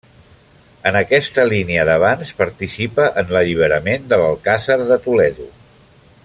En 0.91 0.95
aquesta 1.01 1.43
línia 1.51 1.83
d'avanç 1.89 2.31
participa 2.39 3.05
en 3.23 3.35
l'alliberament 3.37 4.09
de 4.15 4.21
l'Alcàsser 4.23 4.79
de 4.95 4.99
Toledo. 5.07 5.49